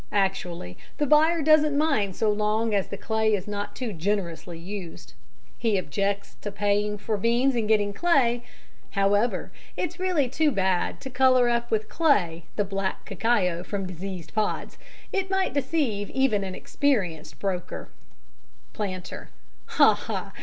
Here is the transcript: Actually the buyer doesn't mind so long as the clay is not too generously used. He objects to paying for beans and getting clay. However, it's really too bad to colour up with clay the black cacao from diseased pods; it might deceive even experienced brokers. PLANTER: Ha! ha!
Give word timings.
Actually 0.17 0.79
the 0.97 1.05
buyer 1.05 1.43
doesn't 1.43 1.77
mind 1.77 2.15
so 2.15 2.31
long 2.31 2.73
as 2.73 2.87
the 2.87 2.97
clay 2.97 3.35
is 3.35 3.47
not 3.47 3.75
too 3.75 3.93
generously 3.93 4.57
used. 4.57 5.13
He 5.59 5.77
objects 5.77 6.37
to 6.41 6.51
paying 6.51 6.97
for 6.97 7.17
beans 7.17 7.53
and 7.53 7.67
getting 7.67 7.93
clay. 7.93 8.43
However, 8.97 9.51
it's 9.77 9.99
really 9.99 10.27
too 10.27 10.49
bad 10.49 11.01
to 11.01 11.11
colour 11.11 11.49
up 11.49 11.69
with 11.69 11.87
clay 11.87 12.45
the 12.55 12.65
black 12.65 13.05
cacao 13.05 13.63
from 13.63 13.85
diseased 13.85 14.33
pods; 14.33 14.79
it 15.13 15.29
might 15.29 15.53
deceive 15.53 16.09
even 16.09 16.43
experienced 16.55 17.37
brokers. 17.39 17.89
PLANTER: 18.73 19.29
Ha! 19.67 19.93
ha! 19.93 20.31